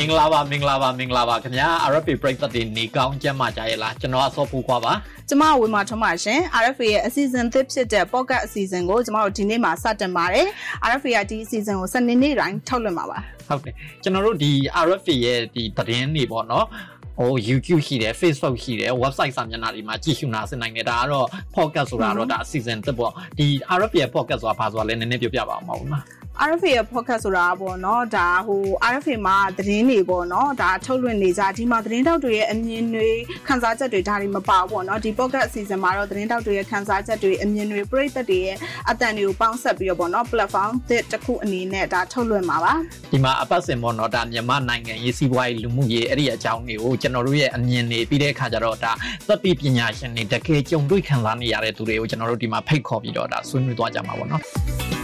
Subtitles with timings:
[0.04, 4.92] င်္ဂလာပါမင်္ဂလာပါမင်္ဂလာပါခင်ဗျာ RFA ပရိသတ်တွေနေကောင်းကြမ်းမှကြရဲ့လားကျွန်တော်အစောဖူခွာပါ
[5.28, 10.46] ကျမဝေမာထွန်းပါရှင် RFA ရဲ့အစီအစဉ်သစ်ဖြစ်တဲ့ podcast အစီအစဉ်ကိုကျမတို့ဒီနေ့မှာစတင်ပါတယ်
[10.90, 13.18] RFA ကဒီအစီအစဉ်ကိုစနေနေ့တိုင်းထုတ်လွှင့်ပါပါ
[13.48, 14.50] ဟုတ်တယ်ကျွန်တော်တို့ဒီ
[14.86, 16.66] RFA ရဲ့ဒီသတင်းတွေပေါ့နော်
[17.18, 21.26] ဟို YouTube ရှိတယ် Facebook ရှိတယ် website စာမျက်နှာတွေမှာကြည့်ရှုနာဆင်နိုင်တယ်ဒါကတော့
[21.56, 23.46] podcast ဆိုတာတော့ဒါ season တစ်ပေါ့ဒီ
[23.78, 33.08] RFA podcast ဆိုတာဘာဆိုတာလဲနည်းနည်းပြောပြပါအောင်မဟုတ်လား RFA ရဲ့ podcast ဆိုတာပေါ့နော်ဒါဟို RFA မှာသတင်းတွေပေါ့နော်ဒါထုတ်လွှင့်နေကြဒီမှာသတင်းတောက်တွေရဲ့အမြင်တွေ
[33.46, 38.56] ခန်းစားချက်တွေဒါတွေမပါဘူးပေါ့နော်ဒီ podcast အစီအစဉ်မှာတော့သတင်းတောက်တွေရဲ့ခန်းစားချက်တွေအမြင်တွေပရိသတ်တွေရဲ့
[38.90, 42.74] အတန်တွေကိုပေါင်းဆက်ပြီးတော့ပေါ့နော် platform တစ်ခုအနေနဲ့ဒါထုတ်လွှင့်မှာပါ
[43.12, 48.92] ဒီမှာအပတ်စဉ်ပေါ့နော်ဒါမြန်မာနိုင်ငံရေးစီးပွားရေးလူမှုရေးအဲ့ဒီအကြောင်းတွေကိုကျွန်တော်တို့ရဲ့အမြင်တွေပြီးတဲ့အခါကျတော့ဒါ
[49.28, 54.97] သတိပညာရှင်တွေတကယ်ကြုံတွေ့ခံစားနေရတဲ့သူတွေကိုကျွန်တော်တို့ဒီမှာဖိတ်ခေါ်ပြီးတော့ဒါဆွေးနွေးသွားကြမှာပေါ့နော်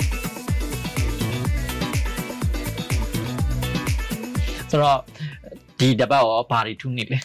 [4.73, 4.99] ဆိုတော့
[5.79, 7.19] ဒီတပတ်ရောဘာတွေထူးနေလဲ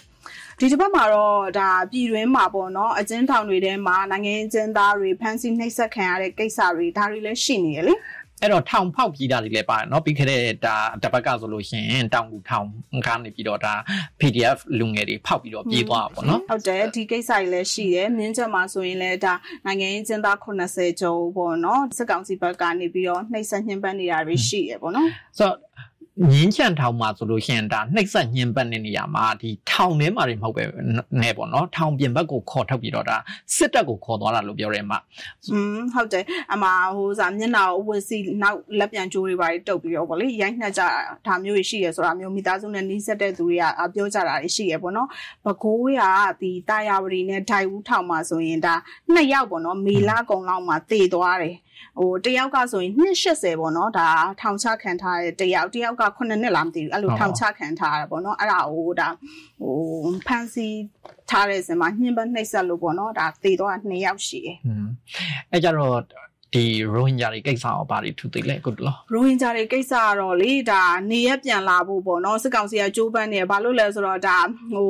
[0.58, 7.94] ဒီတစ်ပတ်မှာတော့ဒါပြည်တွင်းမှာပေါ့နော်အကျဉ်းထောင်တွေထဲမှာနိုင်ငံကျဉ်းသားတွေဖမ်းဆီးနှိပ်စက်ခံရတဲ့ကိစ္စတွေဒါတွေလည်းရှိနေရလေ
[8.42, 12.66] အဲ့တော့ထောင်ဖောက်ပြီးတာတွေလည်းပါတယ်เนาะပြီးခဲ့တဲ့ဒါတပတ်ကဆိုလို့ရှိရင်တောင်ကူထောင်
[13.06, 13.74] ကနေပြီးတော့ဒါ
[14.20, 19.34] PDF လူငယ်တွေဖောက်ပြီးတော့ပြေးသွားတာပေါ့เนาะဟုတ်တယ်ဒီကိစ္စတွေလည်းရှိတယ်မြင်းချက်မှာဆိုရင်လည်းဒါ
[19.66, 25.06] နိုင်ငံရေးကျင်းသား80ကျော်ပေါ့เนาะစစ်ကောင်စီဘက်ကနေပြီးတော့နှိပ်စက်ညှဉ်းပန်းနေတာတွေရှိရပေါ့เนาะ
[25.38, 25.56] ဆိုတော့
[26.27, 30.63] ငင်းချန်ထောင်မှာဆိုလို့ရှိရင်ဒါနှိပ်စက်ညှဉ်းပန်းတဲ့နေရာမှာဒီထောင်ထဲမှာတွေမဟုတ်ပဲ
[31.21, 33.17] နဲ့ပေါ့နော်ထောင်ပြင်ဘက်ကိုခေါ်ထုတ်ပြီးတော့ဒါ
[33.55, 34.99] စစ်တပ်ကိုခေါ်သွားတာလို့ပြောရဲမှာ
[35.51, 40.81] อืมဟုတ်တယ်အမဟိုစာမျက်နှာကိုဝစီနောက်လက်ပြန်ကြိုးတွေပါတုပ်ပြီးတော့ဗောလေရိုက်နှက်ကြ
[41.27, 45.07] ဒါမျိုးတွေရှိရဆိုတာမျိုးမိသားစုနဲ့နှီးဆက်တဲ့သူတွေကပြောကြတာတွေရှိရပေါ့နော်
[45.45, 46.01] ဘကိုးရ
[46.41, 48.73] ဒီတာယာဝတီနဲ့ဒိုင်ဦးထောင်မှာဆိုရင်ဒါ
[49.13, 51.55] နှစ်ယောက်ပေါ့နော်မေလာကုံလောက်မှာတည်သွားတယ်
[51.99, 54.09] ဟိုတယောက်ကဆိုရင်280ပေါ့နော်ဒါ
[54.41, 59.09] ထောင်ချခံထားတဲ့တယောက်တယောက်က9နှစ်လားမသိဘူးအဲ့လိုထောင်ချခံထားရပေါ့နော်အဲ့ဒါဟိုဒါ
[59.61, 59.75] ဟို
[60.27, 60.67] ဖန်စီ
[61.29, 64.87] ထားတဲ့စင်မှာညှင်းပနှိပ်ဆက်လို့ပေါ့နော်ဒါသေတော့2ယောက်ရှိတယ်อืม
[65.51, 65.99] အဲ့ကြတော့
[66.53, 74.37] ဒီရိုဟင်ဂျာတွေကိစ္စရောဘာတွေထူသိလဲကုတလောရိုဟင်ဂျာတွေကိစ္စကတော့လေဒါနေရပြန်လာဖို့ပေါ့နော်စစ်ကောင်စီကကြိုးပမ်းနေဘာလို့လဲဆိုတော့ဒါ
[74.73, 74.89] ဟို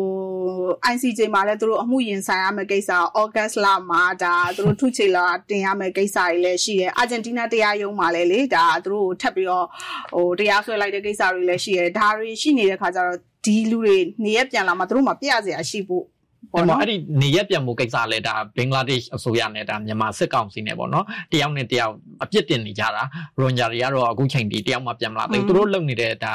[0.94, 9.66] ICJ မှာလည်းသူတို့အမှုရင်ဆိုင်ရမယ့်ကိစ္စဩဂတ်လမှာဒါသူတို့ထုချေလာတင်ရမယ့်ကိစ္စတွေလည်းရှိတယ်အာဂျင်တီးနားတရားရုံးမှာလည်းလေဒါသူတို့ထပ်ပြီးတော့
[10.14, 16.06] ဟိုတရားစွဲလိုက်တဲ့ကိစ္စတွေလည်းရှိတယ်ဒါတွေရှိနေတဲ့ခါကျတော့ဒီလူတွေနေရပြန်လာမှသူတို့မှပြရစရာရှိဖို့
[16.54, 21.94] ပေါ့နော်အဲ့ဒီနေရက်ပြန်မှုကိစ္စလဲဒါဘင်္ဂလားဒေ့ရှ်အစိုးရနဲ့ဒါမြန်မာစစ်ကောင်စီနဲ့ပေါ့နော်တယောက်နဲ့တယောက်
[22.24, 23.04] အပြစ်တင်နေကြတာ
[23.40, 26.34] ရိုဟင်ဂျာတွေကတော့အခုချိန်ဒီတယောက်မှပြန်မလာသေးဘူးသူတို့လုပ်နေတဲ့ဒါ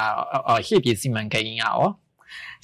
[0.67, 1.79] ရှေ့ပြေစီမံကိန်းကရော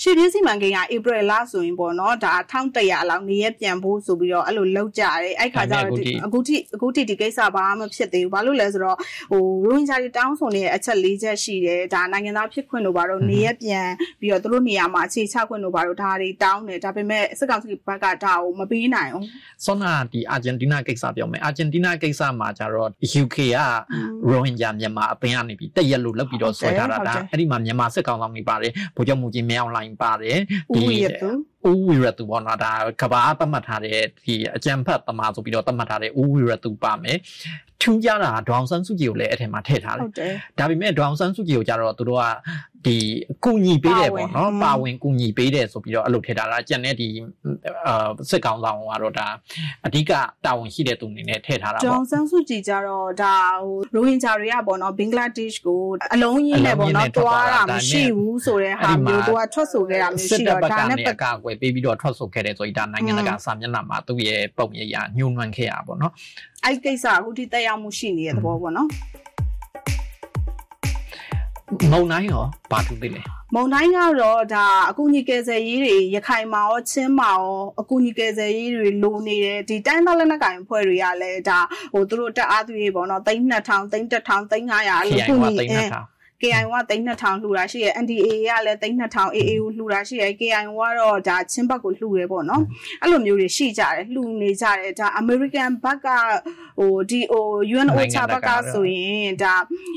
[0.03, 5.85] ရှေ့ပြေးစီမံကိန်းကဧပြီလဆိုရင်ပေါ့နော်ဒါ1100လောက်နေရပြန်ဖို့ဆိုပြီးတော့အဲ့လိုလောက်ကြတယ်အဲ့ခါကျတော့
[6.27, 8.97] အခုထိအခုထိဒီကိစ္စဘာမှမဖြစ်သေးဘူးဘာလို့လဲဆိုတော့
[9.31, 13.87] ဟိုရိုဟင်ဂျာတွေတောင်းဆိုနေတဲ့အချက်၄ချက်ရှိတယ်ဒါနိုင်ငံသားဖြစ်ခွင့်တို့ဘာလို့နေရပြန်
[14.21, 19.25] ပြီးတော့သူတို့နေရာမှာအခြေချခွင့်တို့ဘာလို့ဒါတွေတောင်းတယ်ဒါပေမဲ့စစ်ကောင်စီဘက်ကဒါကိုမပေးနိုင်ဘူး
[19.65, 22.89] ဆွမ်းနာဒီအာဂျင်တီးနားကိစ္စပြောမယ်အာဂျင်တီးနားကိစ္စမှာကျတော့
[23.23, 23.59] UK က
[24.31, 30.39] ရိုဟင်ဂျာမြန်မာအပင်ကနေပြီးတရက်လို့လောက်ပြီးတော့ဆွဲထားတာဒါအဲ့ဒီမှာမြန်မာစစ်ကောင်ဆောင်နေပါတယ်ဗိုလ်ချုပ်မူကြီးမြောင်လိုင်းပါတယ်
[30.75, 31.31] ဒီဦးရသူ
[31.69, 37.19] ဦးဝီရသူပေါ့နော်ဒါကဘာသတ်မှတ်ထားတဲ့ဒီအကြံဖတ်သမားဆိုပြီးတော့သတ်မှတ်ထားတဲ့ဦးဝီရသူပါမယ်
[37.83, 42.25] ထူးခြားတာဒေါအောင်ဆန်းစုကြည်ကိုလည်းအဲ့ထဲမှာထည့်ထားတယ်ဟုတ်တယ်ဒါပေမဲ့ဒေါအောင်ဆန်းစုကြည်ကိုကြတော့သူတို့က
[42.87, 42.99] ဒီ
[43.45, 47.09] ကုညီပေးတယ်ပေါ့နော်ပါဝင်ကုညီပေးတယ်ဆိုပြီးတော့အဲ့လိုထည့်ထားတာကြံတဲ့ဒီ
[47.87, 49.29] အာစစ်ကောင်ဆောင်ကတော့ဒါ
[49.87, 50.13] အဓိက
[50.45, 53.37] တာဝန်ရှိတဲ့သူအနေနဲ့ထည့်ထားတာပေါ့ဒေါအောင်ဆန်းစုကြည်ကြတော့ဒါ
[53.93, 55.81] ဟိုရိုဟင်ဂျာတွေကပေါ့နော်ဘင်္ဂလားဒေ့ရှ်ကို
[56.15, 66.13] အလုံးကြီးနဲ့ပေါ့နော်တွားတာမရှိဘူးဆိုတဲ့ဟာမျိုးသူကထွက်ဆိုခဲ့တာမျိုးရှိတော့ဒါနဲ့ပတ်ကာကွယ်ပေးပြီးတော့ထွက်ဆိုခဲ့တယ်ဆိုရင်ဒါနိုင်ငံတကာစာမျက်နှာမှာသူ့ရဲ့ပုံရိပ်ရညှိုးနှွမ်းခဲ့ရပါတော့
[66.65, 68.89] အဲ့ကိစ္စအခုထိတက်ရောက်မှုရှိနေတဲ့သဘောပေါ့နော်
[71.93, 73.21] မုံတိုင်းရောဘာတူသေးလဲ
[73.55, 81.59] မုံတိုင်းကတော့ဒါအကူညီကယ်ဆယ်ရေးတွေရခိုင်မှာရောချင်းမှာရောအကူညီကယ်ဆယ်ရေးတွေလိုနေတယ်ဒီတိုင်းသားလက်နက်ကိုင်ဖွဲ့တွေကလည်းဒါ
[81.93, 85.55] ဟိုသူတို့တက်အားသွေးပေါ့နော်3000 3000 3500အဲ့လိုကူညီ
[86.43, 92.63] KIO က3200လှူတာရှိရယ် NDA ကလည်း3200 AA ကိုလှူတာရှိရယ် KIO ကတော့ဒါချင်းဘက်ကိုလှူတယ်ပေါ့နော်
[93.01, 96.07] အဲ့လိုမျိုးတွေရှိကြတယ်လှူနေကြတယ်ဒါ American ဘက်က
[96.79, 97.47] ဟိုဒီဟို
[97.77, 99.55] UNOCHA ဘက်ကဆိုရင်ဒါ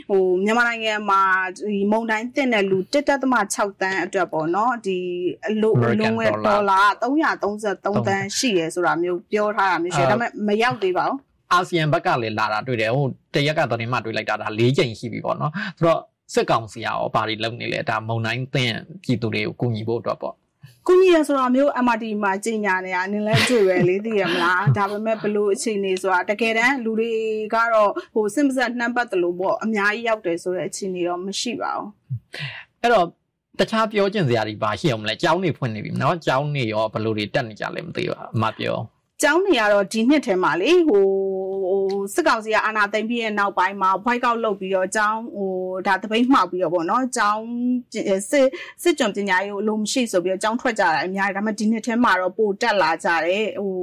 [0.10, 1.22] ဟိုမြန်မာနိုင်ငံမှာ
[1.58, 5.00] ဒီမုံတိုင်းတင်တဲ့လူ1.6တန်းအတွက်ပေါ့နော်ဒီ
[5.48, 11.20] အလိုအလုံးဝဒေါ်လာ333တန်းရှိရယ်ဆိုတာမျိုးပြောထားတာမျိုးရှိတယ်ဒါပေမဲ့မရောက်သေးပါဘူး
[11.52, 16.02] အာဆီယံဘက်ကလည်းလာတာတွေ့တယ်ဟိုတရက်ကတော့မှတွေ့လိုက်တာဒါ၄ချိန်ရှိပြီပေါ့နော်ဆိုတော့
[16.35, 20.35] စစ်ကောင်စီရောဘာတွေလုပ်နေလဲဒါမုံတိုင်းသင်ပြည်သူတွေကိုကူညီဖို့အတွက်ပေါ့
[20.87, 27.13] ကူညီရဆိုတာမျိုး MRT မှာကြီးညာနေတာနင်လည်းတွေ့ပဲလေသိရမလားဒါပေမဲ့ဘလို့အခြေအနေဆိုတာတကယ်တမ်းလူတွေ
[27.55, 31.89] ကတော့ဟိုစစ်မဆက်နှမ်းပတ်တယ်လို့ပေါ့အများကြီးရောက်တယ်ဆိုတဲ့အခြေအနေတော့မရှိပါဘူး
[32.83, 33.07] အဲ့တော့
[33.59, 38.77] တခြားပြောကျင်စရာတွေပါရှိအောင်မလဲကျောင်းနေဖွင့်နေပြီเนาะကျောင်းနေရောဘယ်လိုတွေတက်နေကြလဲမသိဘူးအမပြော
[39.23, 41.05] ကျောင်းနေရတော့ဒီနှစ်ထဲမှာလေဟို
[41.51, 41.52] ဟို
[42.14, 45.52] စစ်ကောင်စီကအာဏာသိမ်းပြီးရဲ့နောက်ပိုင်းမှာ white out လုပ်ပြီးတော့ကျောင်းဟို
[45.88, 47.46] ဒါတပိတ်မှောက်ပြီးတော့ဗောနော်ကျောင်း
[47.94, 47.96] စ
[48.40, 48.48] စ်
[48.82, 53.78] စစ်ကြုံပညာရေးကိုအလိုမရှိဆိုပြီးတော့ကျောင်းထွက်ကြတာအများကြီးဒါပေမဲ့ဒီနှစ်ထဲမှာတော့ပိုတက်လာကြတယ်ဟို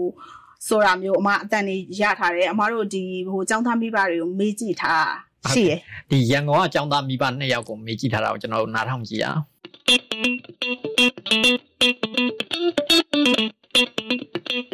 [0.66, 5.08] ဆိုတာမျိုးအမအတန်နေရထားတယ်အမတို့ဒီဟိုကျောင်းသားမိဘတွေကိုမေးကြည့်ထား
[5.52, 5.78] ရှိရယ်
[6.10, 9.42] ဒီရန်ကုန်ကကျောင်းသားမိဘနှစ်ယောက်ကိုမေးကြည့်ထားတာကိုကျွန်တော်တို့နားထောင်ကြည့်ရအောင်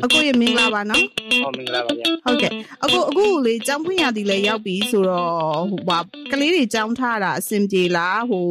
[0.05, 1.03] အကိုရမင်္ဂလာပါနော်
[1.45, 2.51] ဟုတ်မင်္ဂလာပါဗျဟုတ်ကဲ့
[2.85, 5.99] အကိုအခုလေကျောင်းဖွင့်ရသည်လည်းရောက်ပြီဆိုတော့ဟိုပါ
[6.33, 8.47] ကလေးတွေကျောင်းထားတာအဆင်ပြေလားဟို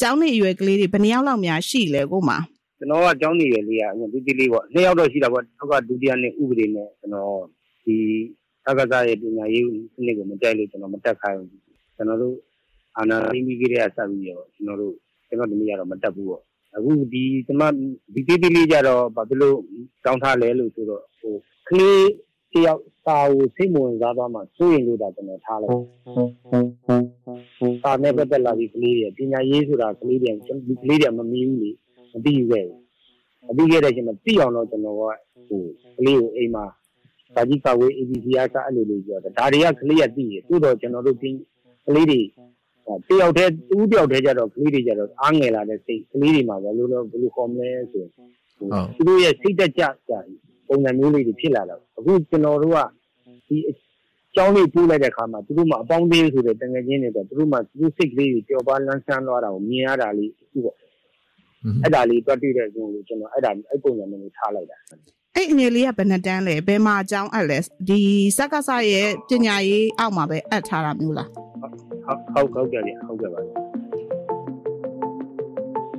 [0.00, 2.30] ကျောင်းနေအရွယ်ကလေးတွေဘယ်နှယောက်လောက်များရှိလဲကိုမ
[2.78, 7.40] ကျွန်တော်ကကျောင်းနေရလေးကဒီဒီလေးပေါ့နှစ်ယောက်တော့ရှိတာပေါ့နောက်ကဒုတိယနှစ်ဥပဒေနဲ့ကျွန်တော်
[7.84, 7.96] ဒီ
[8.64, 9.64] သက္ကသရဲ့ပညာရေး
[9.94, 11.50] စနစ်ကိုမကြိုက်လို့ကျွန်တော်မတက်ခိုင်းဘူး
[11.96, 12.36] ကျွန်တော်တို့
[12.96, 14.94] အာနာသိမိကြီးတဲ့ဆက်ပြီးရောကျွန်တော်တို့
[15.28, 16.42] ကျွန်တော်ဒီနေ့ကတော့မတက်ဘူးပေါ့
[16.78, 17.62] အခုဒီကျွန်မ
[18.14, 19.56] ဒီတိတိလေးကြတော့ဘာဖြစ်လို့
[20.04, 21.34] တောင်းထားလဲလို့ဆိုတော့ဟို
[21.68, 22.06] ကလေး
[22.52, 25.72] တယောက်စာကိုစိတ်ဝင်စားသွားမှစိုးရင်လို့ဒါကျွန်တော်ထားလိုက်
[27.82, 30.30] စာနဲ့ပတ်သက်လာပြီးကလေးတွေပညာရေးဆိုတာကလေးတွေ
[30.82, 31.70] ကလေးတွေမမီးဘူးလေ
[32.12, 32.62] မသိဘူးပဲ
[33.46, 35.00] မသိခဲ့တဲ့အချိန်မှာသိအောင်တော့ကျွန်တော်က
[35.48, 35.62] ဟို
[35.98, 36.64] ကလေးကိုအိမ်မှာ
[37.34, 41.36] စာကြီးကဝေး ABC အားကအဲ့လိုလေးပြောတယ်ဒါတွေကကလေးကသိတယ်သို့တော့ကျွန်တော်တို့ကလေး
[42.10, 42.20] တွေ
[43.08, 48.10] တယောက်တည်းတူးတယောက်တည်းကြတော့ကလေးတွေကြတော့အားငယ်လာတဲ့စိတ်ကလေးတွေမှာဘယ်လိုလဲဘယ်လိုခေါ်မလဲဆိုရင်
[48.96, 50.12] သူတို့ရဲ့စိတ်တက်ကြကြ
[50.68, 52.78] ပုံစံမျိုးလေးတွေဖြစ်လာတော့အခုကျွန်တော်တို့က
[53.48, 53.56] ဒီ
[54.34, 60.76] ကျောင်းလေးပို့လိုက်တဲ့အခါမှာသူတို့မှအပေါင်းသေးဆိုတဲ့တငယ်ချင်းတွေတော့သူတို့မှသူတို့စိတ်ကလေးတွေပျော်ပါလန်းဆန်းသွားတာကိုမြင်ရတာလေးအခုပေါ့
[61.82, 64.76] အဲ့ဒါလေးတွတ်တွေ့တဲ့ဆိုလို့ကျွန်တော်အဲ့ဒါအဲ့ပုံစံမျိုးထားလိုက်တာ
[65.36, 67.58] အဲ့အငယ်လေးကဘယ်နှတန်းလဲဘယ်မှာအကြောင်းအပ်လဲ
[67.88, 68.00] ဒီ
[68.36, 71.28] စက္ကစရဲ့ပညာရေးအောက်မှာပဲအပ်ထားတာမျိုးလား
[72.08, 73.40] ဟုတ်ဟုတ်ကဲ့ဟုတ်ကဲ့ပါ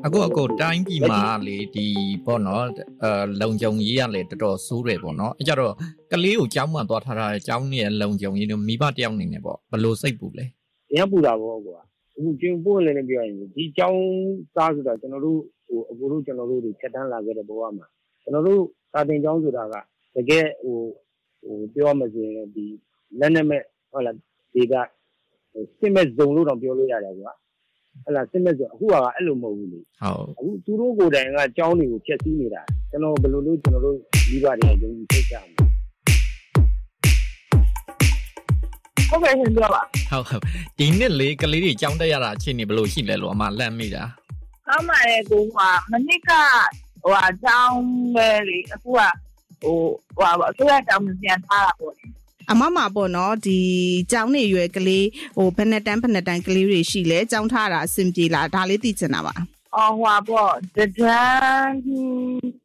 [0.05, 1.85] အခုအခုတိုင်းပြည်မှာလေဒီ
[2.25, 2.65] ပေါ့နော်
[3.03, 3.11] အဲ
[3.41, 5.73] လုံကြုံရေးရလေတော်တော်ဆိုးတယ်ပေါ့နော်အဲကြတော့
[6.11, 10.45] ကလေးကိုကြောင်းမှသွားထားတာကြောင်းနဲ့လုံကြုံရေးတို့မိဘတယောက်နေနေပေါ့ဘလို့စိတ်ပူလဲ
[10.97, 11.79] ရပူတာပေါ့ကွာ
[12.15, 14.01] အခုကျင်းပို့လည်းလည်းပြောရင်ဒီကြောင်း
[14.55, 17.87] သားဆိုတာကျွန်တော်တို့ဟိုအခုတို့ကျွန်တော်တို့တွေဖြတ်တန်းလာခဲ့တဲ့ဘဝမှာ
[18.23, 18.61] ကျွန်တော်တို့
[18.91, 19.75] စာသင်ကျောင်းဆိုတာက
[20.15, 20.77] တကယ်ဟို
[21.45, 22.65] ဟိုပြောမှဆိုရင်ဒီ
[23.19, 23.61] လက်နဲ့မဲ့
[23.91, 24.15] ဟုတ်လား
[24.53, 24.73] ဒီက
[25.79, 27.33] စစ်မဲ့ဇုံလို့တော့ပြောလို့ရတယ်ကွာ
[28.05, 29.87] အဲ့လားစစ်မဲ့ဆိုအခုကအဲ့လိုမဟုတ်ဘူးလေဟုတ်
[30.31, 33.97] အခုသူတို့ကိုယ်တိုင်ကကြောင်းတွေကိုဖျက်ဆီးနေတာကျွန်တော်ဘယ်လိုလုပ်ကျွန်တော်တို့
[34.29, 35.69] မိဘတွေကယုံကြည်သိကြမှာ
[39.09, 40.41] ဟုတ်ကဲ့ရှင်ပြောပါဟုတ်ဟုတ်
[40.77, 44.03] ဒီနှစ်လေးကလေးတွေကြောင်းတက်ရတာအချိန်နေဘယ်လိုရှိလဲလို့အမလန့်မိတာ
[44.67, 45.57] ကောင်းပါရဲ့ကိုက
[45.91, 46.31] မနစ်က
[47.03, 47.81] ဟိုအကြောင်း
[48.15, 49.01] ပဲလေအခုက
[49.61, 49.77] ဟို
[50.15, 51.93] ဟိုအစိုးရတောင်းပြန်ထားတာပေါ့
[52.51, 53.59] အမမပေါ့နော်ဒီ
[54.11, 55.07] ကျောင်းနေရွယ်ကလေး
[55.37, 59.33] ဟိုဘယ်နှစ်တန်းဘယ်နှစ်တန်းကလေးတွေရှိလဲကျောင်းထားတာအဆင်ပြေလားဒါလေးသိချင်တာပါ
[59.75, 61.75] အော်ဟွာပေါ့တဒန်း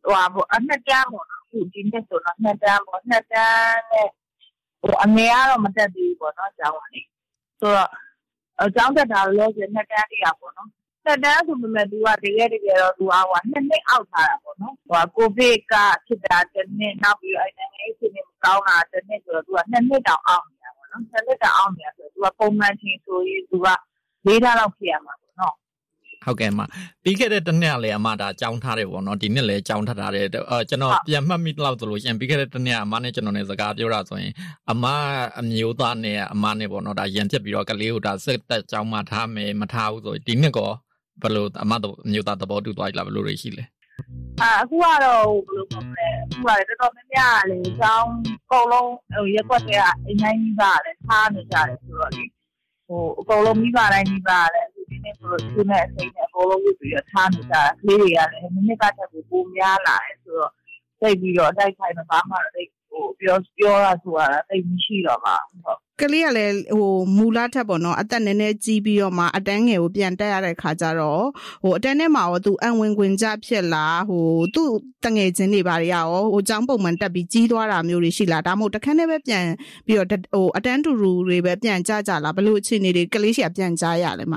[0.06, 4.08] ဟွာပေါ့အနှစ်တန်းပေါ့နော်အခုဒီနေ့ဆိုတော့နှစ်တန်းပေါ့နှစ်တန်းနဲ့
[4.82, 7.00] ဟိုအငယ်ကတော့မတက်သေးဘူးပေါ့နော်ကျောင်းကလေ
[7.60, 7.90] ဆိုတော့
[8.62, 10.69] အကျောင်းတက်တာလို့ဆိုနှစ်တန်းတရားပေါ့နော်
[11.06, 15.75] တက်တန်းဆိုပေမဲ့သူကတကယ်တကယ်တော့သူကဟိုနှစ်နှစ်အောက်ထားတာပေါ့နော်ဟိုကိုဗစ်က
[16.06, 23.67] ဖြစ်တာတစ်နှစ်နောက်ပြီးအဲ့နိုင်ငံရေးဖြစ်နေမ ကောင်းတာတစ်နှစ်ဆိုတော့သူကနှစ်နှစ်တောင်အောက်နေတာပေါ့နော်နှစ်နှစ်တောင်အောက်နေတာဆိုတော့သူကပုံမှန်ချင်းဆိုရင်သူက
[24.27, 25.55] လေးထားလောက်ဖြစ်ရမှာပေါ့နော်
[26.24, 26.60] ဟုတ်ကဲ့အမ
[27.03, 34.32] ပြီးခဲ့တဲ့တစ်နှစ်လည်းအမဒါကြောင်းထားတယ်ပေါ့နော်ဒီနှစ်လည်းကြောင်းထားတာတယ်အဲကျွန်တော်ပြန်မှတ်မိတော့ဆိုလို့ရှင်ပြီးခဲ့တဲ့တစ်နှစ်အမနဲ့ကျွန်တော်နဲ့စကားပြောတာဆိုရင်
[34.70, 34.84] အမ
[35.41, 40.70] အမျိုးသားနဲ့အမနဲ့ပေါ့နော်ဒါရန်ဖြစ်ပြီးတော့ကလေးကိုဒါစစ်တက်ကြောင်းမှထားမယ်မထားဘူးဆိုဒီနှစ်ကော
[41.22, 43.65] ဘယ်လိုအမတို့မျိုးသားသဘောတူသွားကြလားဘယ်လိုတွေရှိလဲ
[44.41, 52.25] အာအခုကတော့ဘယ်လိုပြောမလဲအခုကလည်းတော်တော်များများလေအကြောင်းအ ကုန်လုံးဟိုရက်ွက်တဲ့အအိမ်တိုင်းကြီးပါလေထားနေကြတယ်ဆိုတော့လေ
[52.87, 60.53] ဟိုအကုန်လုံးမိဘတိုင်းမိဘလည်းအခုဒီနေ့ဆိုတော့သူနဲ့အစိမ်းနဲ့အကုန်လုံးဝစ်ပြီးတော့ထားနေကြတာကလေးတွေကလည်းမိနစ်ကတက်ကိုပိုများလာတယ်ဆိုတော့
[61.01, 71.24] သိပြီးတော့အတိုက်ခိုက်မှာဘာမှတော့ဟိုပြောပြောရဆိုတာတိတ်မရှိတော့ပါဟုတ် ကလေးကလည်းဟိုမူလထက်ပေါ့နော်အသက်နည်းနည်းကြီးပြီးတော့မှအတန်းငယ်ကိုပြန်တက်ရတဲ့ခါကျတော့
[71.63, 74.70] ဟိုအတန်းထဲမှာရောသူအံဝင်ခွင်ကြဖြစ်လားဟိုသူ့
[75.05, 79.44] တငယ်ချင်းတွေဘာတွေရောဟိုចောင်းပုံမှန်တက်ပြီးကြီးသွားတာမျိုးတွေရှိလားဒါမှမဟုတ်တခန်းထဲပဲပြန်
[79.86, 84.34] ပြီးတော့ဟိုအတန်းတူတူတွေပဲပြန်ကြကြလားဘလို့အခြေအနေတွေကလေးရှိကပြန်ကြရလဲမ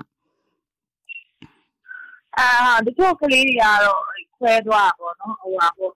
[2.37, 2.47] အာ
[2.85, 4.01] ဒီကလေးတွေကတော့
[4.39, 5.89] ခွဲသွားပါတော့ဟိုဟာဟို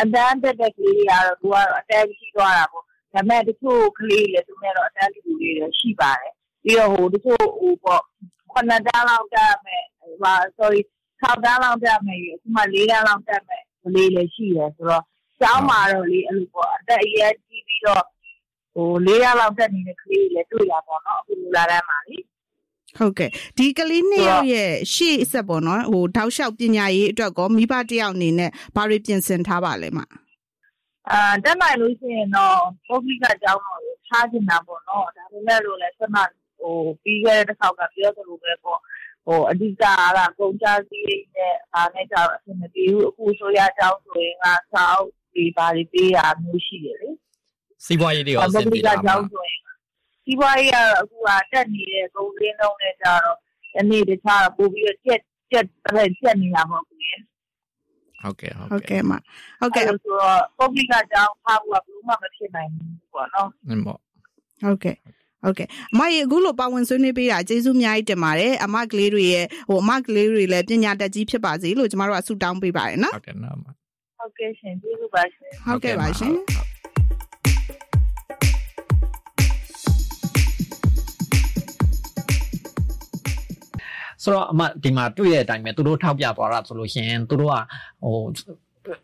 [0.00, 6.32] အတန်းတက်တဲ့ကလေးတွေကတော့သူကတော့အတန်းကြီးသွားတာပေါ့ ဒါပေမဲ့တချို့ကလေးတွေသူနဲ့တော့အတန်းလူတွေလည်းရှိပါတယ်
[6.64, 8.02] ပြီးတော့ဟိုတချို့ဟိုပေါ့
[8.52, 9.84] ခုနှစ်တန်းလောက်တက်မယ်
[10.22, 10.80] ဟာ sorry
[11.22, 15.04] 6တန်းလောက်တက်မယ်အခုမှ4တန်းလောက်တက်မယ်ကလေးလည်းရှိတယ်ဆိုတော့
[15.40, 18.04] ကျောင်းမှာတော့လေအဲ့လိုပေါ့အသက်အရွယ်ကြီးပြီးတော့
[18.74, 22.18] ဟို၄ရက်လောက်တက်နေတဲ့ကလေးတွေလည်းတွေ့ရပါတော့အခုလူလာတန်းမှာလေ
[22.98, 29.98] ဟုတ်ကဲ့ဒီကလေးနှစ်ယောက်ရဲ့ရှေ့အဆက်ပေါ့နော်ဟိုတောက်လျှောက်ပညာရေးအတွက်ကောမိဘတယောက်အနေနဲ့ဘာတွေပြင်ဆင်ထားပါလဲမ
[31.10, 36.16] အာတက်နိုင်လို့ရှိရင်တော့ပုဂ္ဂလိကအကြောင်းတော့ထားချင်တာပေါ့နော်ဒါပေမဲ့လို့လည်းဆက်မ
[36.60, 38.80] ဟိုပြီးခဲ့တဲ့တစ်ခေါက်ကပြောသလိုပဲပေါ့
[39.26, 39.84] ဟိုအဓိကက
[40.38, 47.10] ကုန်ကြစည်နဲ့အားနဲ့ကြတော့အဆင်မပြေဘူးအခုဆိုရအကြောင်းဆိုရင်ကစောက်ဒီပါဒီပေးရမျိုးရှိတယ်လေ
[47.84, 49.14] စီးပွားရေးတွေရောအဆင်ပြေတာပါ
[50.24, 53.36] စီးပွားရေးကတော့အခုကတက်နေတဲ့ကုန်စင်းလုံးနဲ့ကြတော့
[53.74, 55.20] ဒီနေ့တခြားပို့ပြီးကျက်
[55.50, 57.18] ကျက်တဲ့ကျက်နေတာပေါ့ကွယ်
[58.24, 59.12] ဟုတ်ကဲ့ဟုတ်ကဲ့မ
[59.60, 63.94] ဟုတ်ကဲ့ဆိုတော့ public ကကြောင်းဖားဖို့ကဘယ်မှမဖြစ်နိုင်ဘူးပေါ့နော်ဟုတ်ပါ
[64.62, 64.96] ဟုတ်ကဲ့
[65.42, 73.56] ဟုတ်ကဲ့အမရေအခုလိုပါဝင်ဆွေးနွေးပေးတာကျေးဇူးအများကြီးတင်ပါတယ်အမကလေးတွေရဲ့ဟိုအမကလေးတွေလည်းပညာတတ်ကြီးဖြစ်ပါစေလို့ကျမတို့ကဆုတောင်းပေးပါတယ်နော်ဟုတ်ကဲ့နော်
[74.18, 76.34] ဟုတ်ကဲ့ရှင်ကျေးဇူးပါရှင်ဟုတ်ကဲ့ပါရှင်
[84.22, 87.56] ဆိုတော့အမဒီမှာတွေ့တဲ့အတိုင်းပဲသူတို့ထောက်ပြသွားတာဆိုလို့ရှိရင်သူတို့က
[88.02, 88.18] ဟို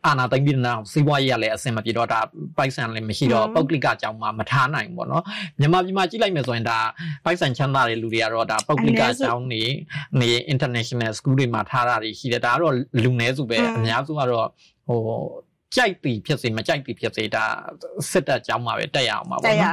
[0.07, 2.21] အာနာသိမ့်ပြီးတော့စီးပွားရေးကလည်းအဆင်မပြေတော့ဒါ
[2.57, 5.25] ပိုက်ဆံလည်းမရှိတော့ပုတ်ကလစ်ကအကြောင်းမှမထားနိုင်ဘူးပေါ့နော်
[5.59, 6.79] မြန်မာပြည်မှာကြည့်လိုက်မယ်ဆိုရင်ဒါ
[7.25, 9.63] ပိုက်ဆံချမ်းသာတဲ့လူတွေကတော့ဒါပုတ်ကလစ်ကအကြောင်းနေ
[10.21, 14.47] နေ international school တွေမှာထားတာတွေရှိတယ်ဒါကတော့လူနည်းစုပဲအများစုကတော့
[14.87, 15.01] ဟို
[15.77, 17.45] ကြိုက်ပြီဖြစ်စေမကြိုက်ပြီဖြစ်စေဒါ
[18.11, 19.67] စစ်တပ်ကျောင်းမှာပဲတက်ရအောင်ပါပေါ့နော်တက်ရ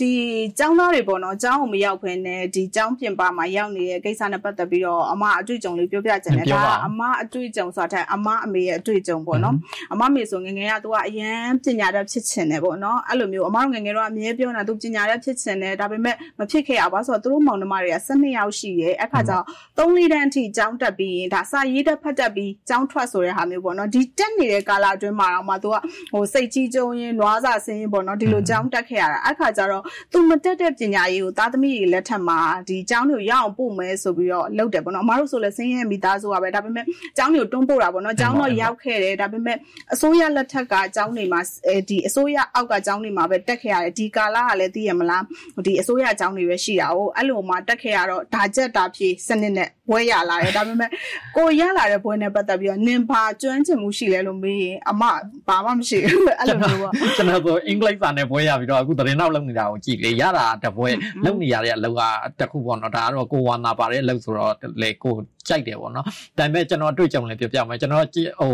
[0.00, 0.10] ဒီ
[0.58, 9.54] ကျောင်းသားတွေပေါ့နော်ကျောင်းကိုမရောက်ဖ ೇನೆ ဒီကျောင်းပြင်ပမှာရောက်နေတဲ့ကိစ္စနဲ့ပတ်သက်ပြီးတော့အမအတွေ့အကြုံလေးပြောပြချင်တယ်ဒါအမအတွေ့အကြုံဆိုတာတဲ့အမအမေရဲ့အတွေ့အကြုံပေါ့နော်
[9.92, 25.76] အမမေဆိုငငယ်ကသူကအရန်ပညာတတ်ဖြစ်ချင်တယ်ပေါ့နော်အဲ့လိုမျိုးအမတို့ငငယ်တော့အမြဲပြောနေတာသူပညာတတ်ဖြစ်ချင်တယ်ဒါပေမဲ့မဖြစ်ခဲ့ရပါဆိုတော့သူတို့မောင်နှမတွေက12ယောက်ရှိရဲ့အခါကျတော့3လေးတန်းအထိကျောင်းတက်ပြီးရင်ဒါစာရေးတက်ဖတ်တက်ပြီးကျောင်းထွက်ဆိုတဲ့ဟာမျိုးပေါ့နော်ဒီတက်နေတဲ့ကာလအတွင်းမှာတော့မှသူက
[26.12, 36.84] ဟိုစိတ်ကြီးကြုံရင်နွားစာဆင်းရင်ပေါ့နော်ဒီလိုကြောင်းတက်ခဲ့ရတာအခါကျတော့သူမတက်တဲ့ပညာရေးကိုသားသမီးတွေလက်ထက်မှာဒီကျောင်းတွေကိုရအောင်ပို့မယ်ဆိုပြီးတော့လုပ်တယ်ပေါ့နော်အမတို့ဆိုလည်းဆင်းရဲမိသားစုကပဲဒါပေမဲ့
[37.16, 39.56] ကျောင်းတွေကိုတွန်းပို့တာပေါ့နော်ကျောင်းတော့ရောက်ခဲ့တယ်ဒါပေမဲ့
[39.94, 41.40] အစိုးရလက်ထက်ကကျောင်းတွေမှာ
[41.88, 45.22] ဒီအစိုးရအောက်ကကျောင်းတွေမှာပဲတက်ခဲ့ရတယ်ဒီကာလကလည်းသိရမလား
[45.66, 50.90] ဒီအစိုးရကျောင်းတွေပဲရှိတာ哦အဲ့လိုမှတက်ခဲ့ရတော့ဒါကြက်တာဖြေစနစ်နဲ့ ဘွဲရလာတယ်ဒါပေမဲ့
[51.36, 55.02] ကိုရလာတဲ့ဘွဲနဲ့ပတ်သက်ပြီးတော့နင်ဘာကျွမ်းကျင်မှုရှိလဲလို့မေးရင်အမ
[55.48, 60.88] ဘာမှမရှိဘူးအဲ့လိုမျိုးပေါ့ကျွန်တော်ဆိုအင်္ဂလိပ်စာနဲ့ဘွဲရပြီးတော့အခုသတင်းနောက်လုပ်နေတာကိုကြည့်လေရတာတပွဲ
[61.24, 62.02] လုပ်နေရတဲ့အလုပ်က
[62.40, 64.52] တခုပေါ့နော်ဒါကတော့ကိုဝါနာပါတဲ့အလုပ်ဆိုတော့
[64.82, 65.14] လေကို
[65.48, 66.06] ကြိုက်တယ်ပေါ့နော်
[66.38, 68.52] ဒါပေမဲ့ကျွန်တော်တွေ့ကြုံလည်းပြောပြမယ်ကျွန်တော်ဟို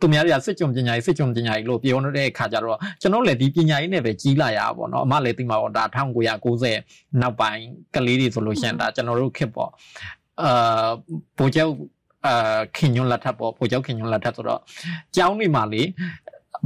[0.00, 5.84] သူများတွေကစစ်ကြုံပညာရေးစစ်ကြုံပညာရေးလို့ပြောနေတဲ့အခါကျတော့ကျွန်တော်လည်းဒီပညာရေးနဲ့ပဲကြီးလာရပါပေါ့နော်အမလည်းသိမှာပေါ့ဒါ
[6.54, 7.62] 1990နောက်ပိုင်း
[7.94, 9.70] ကလေးတွေဆိုလို့ရှိရင်ဒါကျွန်တော်တို့ခစ်ပေါ့
[10.42, 10.88] အာ
[11.38, 11.72] ပိုကျောက်
[12.26, 14.60] အာခင်ညွန်လက်ထပ်ပေါ့ပိုကျောက်ခင်ညွန်လက်ထပ်ဆိုတော့
[15.16, 15.82] ကျောင်းနေမှာလေ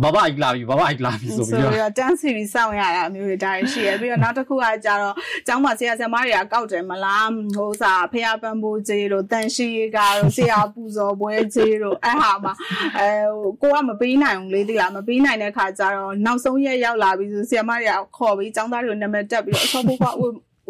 [0.03, 5.15] ဘဘကြီးလာပြီဘဘကြီးလာပြီဆိုပြီးတော့ဆိုတော့တန်းစီပြီးစောင့်ရတာမျိုးတွေဒါရှိရပြီးတော့နောက်တစ်ခုကကြတော့
[5.47, 12.53] ကျောင်းမှာဆရာဆရာမတွေကကောက်တယ်မလားဟိုစားဖះပန်းပိုးကြီးတို့တန်ရှိကတော့ဆရာပူဇော်ပွဲကြီးတို့အဲ့ဟာမှာ
[12.99, 13.09] အဲ
[13.63, 20.07] ကိုကမပေးနိုင်ဘူးလေတိလားမပေးနိုင်တဲ့ခါကျတော့နောက်ဆုံးရက်ရောက်လာပြီဆိုဆရာမတွေကခေါ်ပြီးကျောင်းသားတွေကိုနာမည်တက်ပြီးတော့အစောဘုက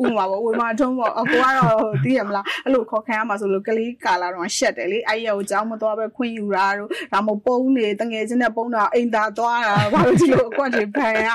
[0.04, 11.28] ဥမာပေါ့ဝေမာထုံးပေါ့အကိုကတော့သိရမလားအဲ့လိုခေါ်ခံရမှာဆိုလို့ကလေးကာလာတော့ရှက်တယ်လေအဲ့ရောက်ကြောင်းမသွားပဲခွင့်ယူတာတို့ဒါမှမဟုတ်ပုံးနေတငယ်ချင်းနဲ့ပုံးတာအိမ်သာသွားတာဘာလို့ဒီလိုအကွက်တွေဖန်ရ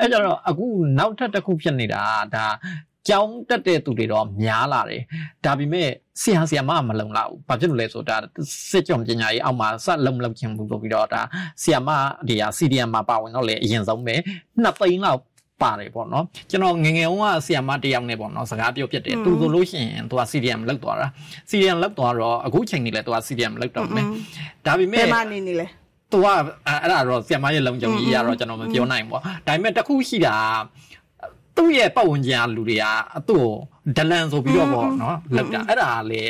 [0.00, 0.66] အဲ့ကြတော့အခု
[0.98, 2.02] နောက်ထပ်တစ်ခုဖြစ်နေတာ
[2.34, 2.46] ဒါ
[3.08, 5.02] ကျောင်းတက်တဲ့သူတွေတော့များလာတယ်
[5.44, 5.88] ဒါပေမဲ့
[6.22, 8.22] ဆရာဆရာမမလုံလောက်ဘူးဘာဖြစ်လို့လဲဆိုတော့
[8.70, 11.22] စစ်ကြောင်ပညာရေးအောက်မှာဆက်လုံလောက်ခြင်းဘူးလို့ပြီးတော့ဒါ
[11.62, 11.90] ဆရာမ
[12.28, 14.14] တွေက CDM မှာပါဝင်တော့လေအရင်ဆုံးပဲ
[14.62, 15.20] နှစ်သိန်းလောက်
[15.64, 21.08] ပါတယ်ပေါ့နော်ကျွန်တော်ငငယ်ကဆီယမ်မတယောက်နဲ့ပေါ့နော်စကားပြောပြတယ်သူဆိုလို့ရှိရင်သူက CDM လောက်သွားတာ
[21.50, 24.04] CDM လောက်သွားတော့အခုချိန်နေလဲသူက CDM လောက်တော့မယ်
[24.66, 25.66] ဒါပေမဲ့ဘယ်မှာနေနေလဲ
[26.12, 26.26] သူက
[26.66, 30.36] အဲ့ဒါတော့ဆီယမ်မရဲ့လုံခြုံရေးရတော့ကျွန်တော်မပြောနိုင်ဘူးပေါ့ဒါပေမဲ့တခုရှိတာ
[31.56, 32.84] သူ့ရဲ့ပတ်ဝန်းကျင်ကလူတွေက
[33.28, 33.44] သူ့
[33.96, 36.22] ဒလန်ဆိုပြီးတော့ပေါ့နော်လောက်တာအဲ့ဒါလေ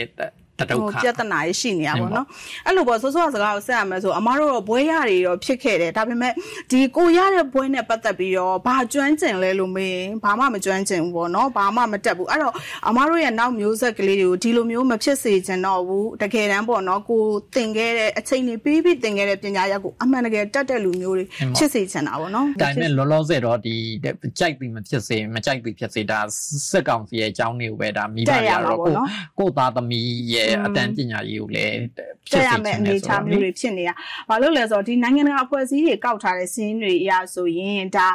[0.61, 2.27] တဒုက္ခပြဿနာရရှိနေရပါတော့
[2.67, 6.33] အဲ့လိုပေါ့ဆိုးဆိုးစကားကိုဆက်ရမယ်ဆိုအမားတို့တော့ဘွဲရတွေတော့ဖြစ်ခဲ့တယ်ဒါပေမဲ့
[6.71, 12.55] ဒီကိုရတဲ့ဘွဲနဲ့ပတ်သက်ပြီးတော့ဘာကျွမ်းကျင်လဲလို့မေးဘာမှမကျွမ်းကျင်ဘူးပေါ့နော်ဘာမှမတက်ဘူးအဲ့တော့
[12.89, 17.23] အမားတို့ရဲ့နောက်မျိုးဆက်ကလေးတွေကိုဒီလိုမျိုးမဖြစ်စေချင်တော့ဘူးတကယ်တမ်းပေါ့နော်ကို
[17.55, 21.25] သင်ခဲ့တဲ့အချိန်တွေပြီးပြီးသင်ခဲ့တဲ့ပညာရပ်ကိုအမှန်တကယ်တက်တဲ့လူမျိုးတွေ
[21.57, 23.75] ဖြစ်စေချင်တာပေါ့နော်ဒါပေမဲ့လောလောဆယ်တော့ဒီ
[24.39, 26.19] ကြိုက်ပြီးမဖြစ်စေမကြိုက်ပြီးဖြစ်စေဒါ
[26.71, 28.95] စက်ကောင်စီရဲ့အကြောင်းတွေကိုပဲဒါမိဘတွေကတော့ကို
[29.39, 31.79] ကိုသားသမီးရဲ့ရဲ့အတန်းပညာရေးကိုလည်း
[32.33, 33.95] တက်ရမယ့်အနေအထားမျိုးတွေဖြစ်နေတာ။
[34.29, 38.09] ဘာလို့လဲဆိုတော့ဒီနိုင်ငံတကာအဖွဲ့အစည်းတွေကောက်ထားတဲ့စီးရင်တွေအရဆိုရင်ဒါ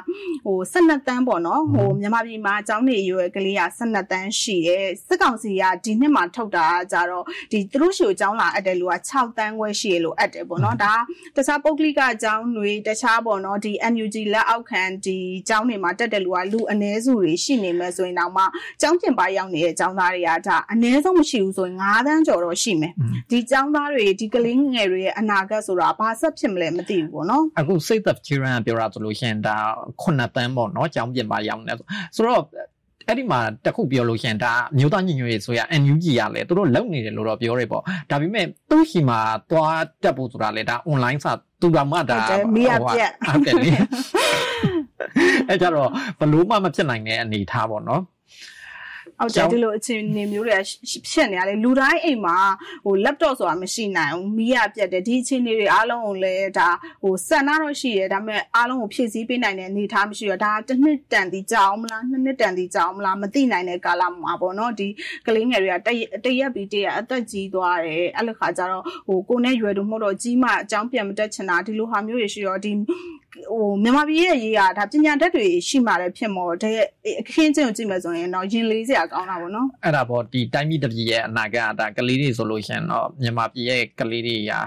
[0.45, 10.93] ဟို12တန်းပေါ့နော်ဟိုမြန်မာပြည်မှာအကြောင်းနေရွယ်ကလေးက12တန်းရှိတယ်။စစ်ကောင်စီကဒီနှစ်မှာထုတ်တာကြတော့ဒီသူတို့ရှိကိုအကြောင်းလာအပ်တယ်လို့က6တန်းခွဲရှိရလို့အပ်တယ်ပေါ့နော်။ဒါ
[11.35, 22.93] တခြားပုဂ္ဂလိကအကြောင်းတွေတခြားပေါ့နော်ဒီ NUG လက်အောက်ခံဒီအကြောင်းတွေမှာတက်တယ်လို့ကလူအ ਨੇ စုတွေရှိနေမယ်ဆိုရင်တော့မှအကြောင်းပြင်ပါရောက်နေတဲ့အကြောင်းသားတွေကဒါအ ਨੇ ဆုံးမရှိဘူးဆိုရင်9တန်းကျော်တော့ရှိမယ်။
[23.29, 29.57] ဒီအကြောင်းသားတွေဒီကလေးငယ်တွေရဲ့အနာဂတ်ဆိုတာဘာဆက်ဖြစ်မလဲမသိဘူးပေါ့နော်အခု Save the Children ပြောရဆိုလို့ရှိရင်ဒါ
[30.01, 31.73] 9တန်းပေါ့နော်ကျောင်းပြင်ပါရောက်နေ
[32.15, 32.43] ဆိုတော့
[33.07, 39.19] အဲ့ဒီမှာတခုပြောလို့ရှင်ဒါမြို့သားညီညွတ်ရေးဆိုရ NUG ရလဲသူတို့လုံနေတယ်လို့တော့ပြောရပေါ့ဒါပေမဲ့သူ့ရှိမှာ
[39.51, 42.17] သွားတက်ဖို့ဆိုတာလေဒါ online စာသူကမှဒါ
[42.55, 43.69] မိရပြက်ဟုတ်တယ်လေ
[45.49, 48.01] အဲ့ကြတော့ဘလို့မှမဖြစ်နိုင်တဲ့အနေထားပေါ့နော်
[49.19, 50.57] ဟုတ်တယ်ဒီလိုအခြေအနေမျိုးတွေ
[51.09, 52.37] ဖြစ်နေရတယ်လူတိုင်းအိမ်မှာ
[52.85, 56.69] ဟို laptop ဆိုတာမရှိနိုင်ဘူးမီးရပြတ်တယ်ဒီအခြေအနေတွေအားလုံးကိုလည်းဒါ
[57.03, 64.87] ဟိုစံနာတော့ရှိတယ်ဒါပေမဲ့အားလုံးကိုဖြည့်ဆည်းပေးနိုင်တဲ့အနေအထားမရှိတော့ဒါတစ်နှစ်တန်တီကြာအောင်မလားနှစ်နှစ်တန်တီကြာအောင်မလားမသိနိုင်တဲ့ကာလမှာပေါ့နော်ဒီ
[65.25, 65.77] ကလေးငယ်တွေက
[66.25, 72.71] တရက်ပြီးတရက်အသက်ကြီးသွားတယ်အဲ့လိုခါကျတော့ဟိုကိုနဲ့ရွယ်တူမှုတော့ကြီးမှအကြောင်းပြန်မတက်ချင်တာဒီလိုဟာမျိုးတွေရှိတော့ဒီ
[73.51, 76.77] ဟိုမြန်မာပြည်ရဲ့ရေးရဒါပညာတတ်တွေရှိမှလည်းဖြစ်မော်တဲ့
[77.21, 84.59] အခင်းချင်းကိုကြည့်မယ်ဆိုရင်တော့ရင်လေးစရာကောင်းတာပေါ့နော်အဲ့ဒါပေါ့ဒီတိုင်းပြည်တစ်ပြည်ရဲ့အနာဂတ်ဒါကလေးတွေဆိုလို့ရှင်တော့မြန်မာပြည်ရဲ့ကလေးတွေရာ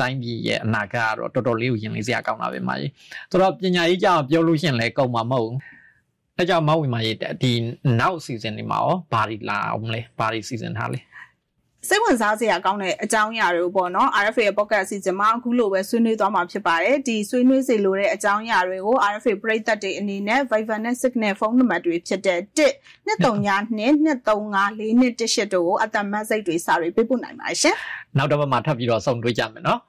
[0.00, 2.90] တိုင်းပြည်ရဲ့အနာဂတ်ကတော့တော်တော်လေးကိုရင်လေးစရာကောင်းတာပဲမာကြီး
[3.30, 5.58] ဆိုတော့ပညာရေးကြောင့်ပြောလို့ရှင်လဲကုန်မှာမဟုတ်ဘူး
[6.38, 7.52] အဲကြောင့်မဝီမာရေးဒီ
[8.00, 10.98] နောက်စီဇန်တွေမှာရောဘာတွေလာအောင်လဲဘာတွေစီဇန်ထားလဲ
[11.88, 22.40] စိတ်ဝင်စားစရာကောင်းတဲ့အကြောင်းအရာတွေပေါ့နော် RFA ရဲ့ podcast စီစဉ်မှာအခုလိုပဲဆွေးနွေးသွားမှာဖြစ်ပါတယ်ဒီဆွေးနွေးစေလိုတဲ့အကြောင်းအရာတွေကို RFA ပရိသတ်တွေအနေနဲ့ Viber နဲ့ Signal ဖုန်းနံပါတ်တွေဖြစ်တဲ့1
[23.24, 27.76] 239 235 418တို့ကိုအတမတ်စိတ်တွေစာတွေပေးပို့နိုင်ပါရှင်
[28.16, 29.80] နောက်တစ်ပတ်မှာထပ်ပြီးတော့ဆုံတွေ့ကြမယ်နော်